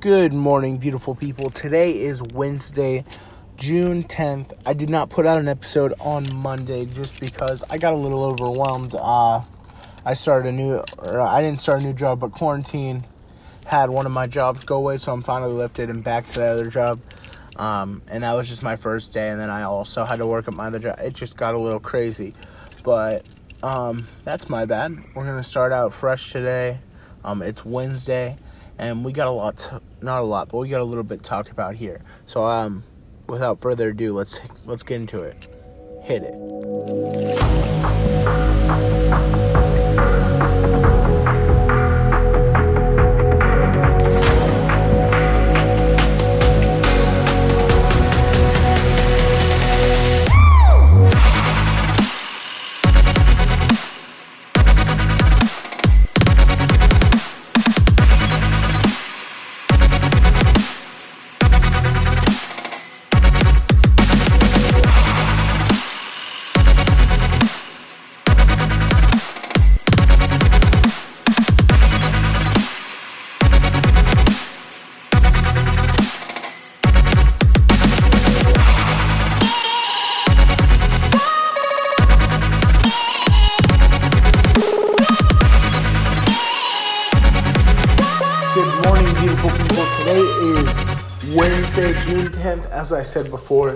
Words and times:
Good 0.00 0.34
morning, 0.34 0.76
beautiful 0.76 1.14
people. 1.14 1.48
Today 1.48 1.98
is 1.98 2.22
Wednesday, 2.22 3.02
June 3.56 4.04
10th. 4.04 4.52
I 4.66 4.74
did 4.74 4.90
not 4.90 5.08
put 5.08 5.24
out 5.24 5.40
an 5.40 5.48
episode 5.48 5.94
on 6.00 6.26
Monday 6.34 6.84
just 6.84 7.18
because 7.18 7.64
I 7.70 7.78
got 7.78 7.94
a 7.94 7.96
little 7.96 8.22
overwhelmed. 8.22 8.94
Uh, 8.94 9.40
I 10.04 10.12
started 10.12 10.50
a 10.50 10.52
new, 10.52 10.84
I 11.02 11.40
didn't 11.40 11.62
start 11.62 11.80
a 11.80 11.84
new 11.84 11.94
job, 11.94 12.20
but 12.20 12.32
quarantine 12.32 13.04
had 13.64 13.88
one 13.88 14.04
of 14.04 14.12
my 14.12 14.26
jobs 14.26 14.64
go 14.64 14.76
away, 14.76 14.98
so 14.98 15.14
I'm 15.14 15.22
finally 15.22 15.54
lifted 15.54 15.88
and 15.88 16.04
back 16.04 16.26
to 16.28 16.40
the 16.40 16.44
other 16.44 16.68
job. 16.68 17.00
Um, 17.56 18.02
and 18.06 18.22
that 18.22 18.34
was 18.34 18.50
just 18.50 18.62
my 18.62 18.76
first 18.76 19.14
day, 19.14 19.30
and 19.30 19.40
then 19.40 19.48
I 19.48 19.62
also 19.62 20.04
had 20.04 20.18
to 20.18 20.26
work 20.26 20.46
at 20.46 20.52
my 20.52 20.66
other 20.66 20.78
job. 20.78 20.96
It 20.98 21.14
just 21.14 21.38
got 21.38 21.54
a 21.54 21.58
little 21.58 21.80
crazy, 21.80 22.34
but 22.84 23.26
um, 23.62 24.04
that's 24.24 24.50
my 24.50 24.66
bad. 24.66 24.98
We're 25.14 25.24
gonna 25.24 25.42
start 25.42 25.72
out 25.72 25.94
fresh 25.94 26.32
today. 26.32 26.80
Um, 27.24 27.40
it's 27.40 27.64
Wednesday, 27.64 28.36
and 28.78 29.04
we 29.04 29.12
got 29.12 29.26
a 29.26 29.30
lot, 29.30 29.56
to, 29.58 29.80
not 30.02 30.20
a 30.20 30.24
lot, 30.24 30.48
but 30.50 30.58
we 30.58 30.68
got 30.68 30.80
a 30.80 30.84
little 30.84 31.04
bit 31.04 31.22
to 31.22 31.24
talk 31.24 31.50
about 31.50 31.74
here. 31.76 32.00
So, 32.26 32.44
um, 32.44 32.82
without 33.26 33.60
further 33.60 33.88
ado, 33.90 34.14
let's 34.14 34.38
let's 34.64 34.82
get 34.82 35.00
into 35.00 35.22
it. 35.22 35.48
Hit 36.04 36.22
it. 36.22 36.34
Today 90.06 90.20
is 90.20 91.34
Wednesday, 91.34 91.92
June 92.04 92.30
10th. 92.30 92.70
As 92.70 92.92
I 92.92 93.02
said 93.02 93.28
before, 93.28 93.74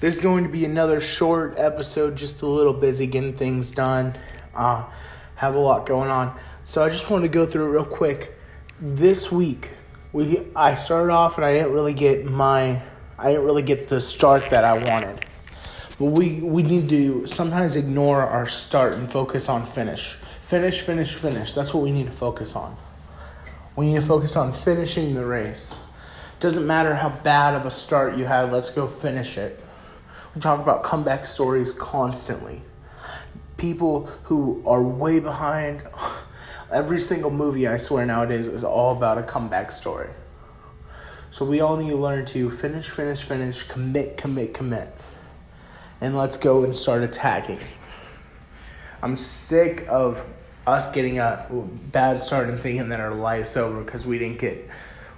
this 0.00 0.16
is 0.16 0.20
going 0.20 0.42
to 0.42 0.50
be 0.50 0.64
another 0.64 1.00
short 1.00 1.54
episode, 1.56 2.16
just 2.16 2.42
a 2.42 2.46
little 2.46 2.72
busy 2.72 3.06
getting 3.06 3.32
things 3.32 3.70
done. 3.70 4.18
Uh, 4.56 4.86
have 5.36 5.54
a 5.54 5.58
lot 5.60 5.86
going 5.86 6.10
on. 6.10 6.36
So 6.64 6.84
I 6.84 6.88
just 6.88 7.08
want 7.10 7.22
to 7.22 7.28
go 7.28 7.46
through 7.46 7.66
it 7.66 7.70
real 7.70 7.84
quick. 7.84 8.36
This 8.80 9.30
week, 9.30 9.70
we 10.12 10.48
I 10.56 10.74
started 10.74 11.12
off 11.12 11.36
and 11.36 11.44
I 11.44 11.52
didn't 11.52 11.72
really 11.72 11.94
get 11.94 12.24
my 12.24 12.82
I 13.16 13.30
didn't 13.30 13.44
really 13.44 13.62
get 13.62 13.86
the 13.86 14.00
start 14.00 14.50
that 14.50 14.64
I 14.64 14.72
wanted. 14.72 15.26
But 15.96 16.06
we 16.06 16.40
we 16.40 16.64
need 16.64 16.88
to 16.88 17.24
sometimes 17.28 17.76
ignore 17.76 18.22
our 18.22 18.48
start 18.48 18.94
and 18.94 19.08
focus 19.08 19.48
on 19.48 19.64
finish. 19.64 20.14
Finish, 20.42 20.80
finish, 20.80 21.14
finish. 21.14 21.54
That's 21.54 21.72
what 21.72 21.84
we 21.84 21.92
need 21.92 22.06
to 22.06 22.12
focus 22.12 22.56
on. 22.56 22.76
We 23.78 23.92
need 23.92 24.00
to 24.00 24.06
focus 24.06 24.34
on 24.34 24.50
finishing 24.50 25.14
the 25.14 25.24
race. 25.24 25.72
Doesn't 26.40 26.66
matter 26.66 26.96
how 26.96 27.10
bad 27.10 27.54
of 27.54 27.64
a 27.64 27.70
start 27.70 28.16
you 28.16 28.24
had, 28.24 28.50
let's 28.50 28.70
go 28.70 28.88
finish 28.88 29.38
it. 29.38 29.62
We 30.34 30.40
talk 30.40 30.58
about 30.58 30.82
comeback 30.82 31.24
stories 31.24 31.70
constantly. 31.70 32.60
People 33.56 34.06
who 34.24 34.64
are 34.66 34.82
way 34.82 35.20
behind, 35.20 35.84
every 36.72 37.00
single 37.00 37.30
movie 37.30 37.68
I 37.68 37.76
swear 37.76 38.04
nowadays 38.04 38.48
is 38.48 38.64
all 38.64 38.96
about 38.96 39.16
a 39.16 39.22
comeback 39.22 39.70
story. 39.70 40.10
So 41.30 41.44
we 41.44 41.60
all 41.60 41.76
need 41.76 41.90
to 41.90 41.96
learn 41.96 42.24
to 42.24 42.50
finish, 42.50 42.88
finish, 42.88 43.22
finish, 43.22 43.62
commit, 43.62 44.16
commit, 44.16 44.54
commit. 44.54 44.92
And 46.00 46.16
let's 46.16 46.36
go 46.36 46.64
and 46.64 46.76
start 46.76 47.04
attacking. 47.04 47.60
I'm 49.04 49.16
sick 49.16 49.86
of 49.88 50.26
us 50.68 50.90
getting 50.92 51.18
a 51.18 51.46
bad 51.92 52.20
start 52.20 52.48
and 52.48 52.58
thinking 52.58 52.88
that 52.90 53.00
our 53.00 53.14
life's 53.14 53.56
over 53.56 53.82
because 53.82 54.06
we 54.06 54.18
didn't 54.18 54.38
get 54.38 54.68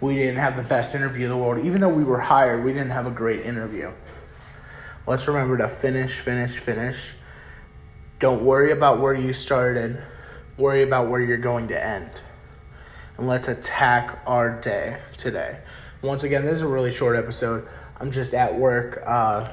we 0.00 0.14
didn't 0.14 0.36
have 0.36 0.56
the 0.56 0.62
best 0.62 0.94
interview 0.94 1.24
in 1.24 1.30
the 1.30 1.36
world. 1.36 1.64
Even 1.64 1.80
though 1.80 1.88
we 1.88 2.04
were 2.04 2.20
hired, 2.20 2.64
we 2.64 2.72
didn't 2.72 2.90
have 2.90 3.06
a 3.06 3.10
great 3.10 3.40
interview. 3.40 3.90
Let's 5.06 5.26
remember 5.26 5.56
to 5.58 5.68
finish, 5.68 6.18
finish, 6.18 6.58
finish. 6.58 7.14
Don't 8.18 8.44
worry 8.44 8.72
about 8.72 9.00
where 9.00 9.14
you 9.14 9.32
started. 9.32 10.02
Worry 10.58 10.82
about 10.82 11.08
where 11.08 11.20
you're 11.20 11.38
going 11.38 11.68
to 11.68 11.82
end. 11.82 12.10
And 13.16 13.26
let's 13.26 13.48
attack 13.48 14.20
our 14.26 14.60
day 14.60 15.00
today. 15.16 15.60
Once 16.02 16.24
again, 16.24 16.44
this 16.44 16.56
is 16.56 16.62
a 16.62 16.66
really 16.66 16.90
short 16.90 17.16
episode. 17.16 17.66
I'm 17.98 18.10
just 18.10 18.34
at 18.34 18.54
work, 18.54 19.02
uh, 19.06 19.48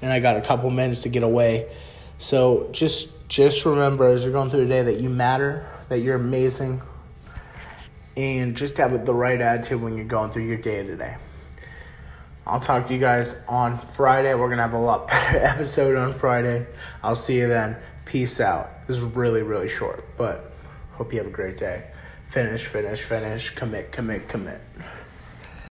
and 0.00 0.12
I 0.12 0.20
got 0.20 0.36
a 0.36 0.40
couple 0.40 0.70
minutes 0.70 1.02
to 1.02 1.08
get 1.08 1.24
away. 1.24 1.68
So 2.18 2.68
just 2.72 3.10
just 3.28 3.64
remember 3.64 4.06
as 4.08 4.24
you're 4.24 4.32
going 4.32 4.50
through 4.50 4.62
the 4.62 4.72
day 4.72 4.82
that 4.82 5.00
you 5.00 5.08
matter, 5.08 5.66
that 5.88 6.00
you're 6.00 6.16
amazing, 6.16 6.82
and 8.16 8.56
just 8.56 8.76
have 8.78 9.06
the 9.06 9.14
right 9.14 9.40
attitude 9.40 9.80
when 9.80 9.96
you're 9.96 10.06
going 10.06 10.30
through 10.30 10.44
your 10.44 10.56
day 10.56 10.84
today. 10.84 11.16
I'll 12.44 12.60
talk 12.60 12.88
to 12.88 12.94
you 12.94 12.98
guys 12.98 13.40
on 13.46 13.78
Friday. 13.78 14.34
We're 14.34 14.48
gonna 14.48 14.62
have 14.62 14.72
a 14.72 14.78
lot 14.78 15.06
better 15.08 15.38
episode 15.38 15.96
on 15.96 16.12
Friday. 16.12 16.66
I'll 17.02 17.14
see 17.14 17.38
you 17.38 17.46
then. 17.46 17.76
Peace 18.04 18.40
out. 18.40 18.86
This 18.88 18.96
is 18.96 19.02
really, 19.04 19.42
really 19.42 19.68
short, 19.68 20.04
but 20.16 20.50
hope 20.92 21.12
you 21.12 21.18
have 21.18 21.28
a 21.28 21.30
great 21.30 21.56
day. 21.56 21.90
Finish, 22.26 22.64
finish, 22.64 23.02
finish, 23.02 23.50
commit, 23.50 23.92
commit, 23.92 24.28
commit. 24.28 24.60